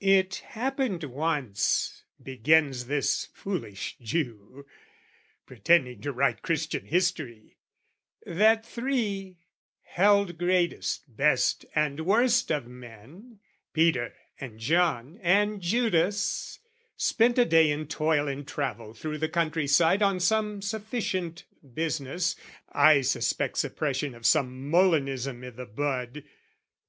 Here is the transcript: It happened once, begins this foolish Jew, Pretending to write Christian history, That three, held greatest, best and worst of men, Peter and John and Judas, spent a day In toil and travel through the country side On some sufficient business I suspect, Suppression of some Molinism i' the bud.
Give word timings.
It 0.00 0.38
happened 0.48 1.04
once, 1.04 2.02
begins 2.20 2.86
this 2.86 3.26
foolish 3.26 3.96
Jew, 4.00 4.66
Pretending 5.46 6.00
to 6.00 6.10
write 6.12 6.42
Christian 6.42 6.86
history, 6.86 7.56
That 8.26 8.66
three, 8.66 9.36
held 9.82 10.38
greatest, 10.38 11.16
best 11.16 11.64
and 11.76 12.00
worst 12.00 12.50
of 12.50 12.66
men, 12.66 13.38
Peter 13.72 14.12
and 14.40 14.58
John 14.58 15.20
and 15.22 15.60
Judas, 15.60 16.58
spent 16.96 17.38
a 17.38 17.44
day 17.44 17.70
In 17.70 17.86
toil 17.86 18.26
and 18.26 18.44
travel 18.44 18.92
through 18.92 19.18
the 19.18 19.28
country 19.28 19.68
side 19.68 20.02
On 20.02 20.18
some 20.18 20.60
sufficient 20.62 21.44
business 21.74 22.34
I 22.72 23.02
suspect, 23.02 23.56
Suppression 23.58 24.16
of 24.16 24.26
some 24.26 24.68
Molinism 24.72 25.46
i' 25.46 25.50
the 25.50 25.66
bud. 25.66 26.24